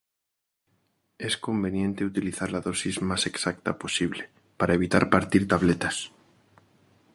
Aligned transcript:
Es 1.19 1.37
conveniente 1.37 2.05
utilizar 2.05 2.51
la 2.51 2.61
dosis 2.61 3.03
más 3.03 3.27
exacta 3.27 3.77
posible, 3.77 4.31
para 4.57 4.73
evitar 4.73 5.11
partir 5.11 5.47
tabletas. 5.47 6.09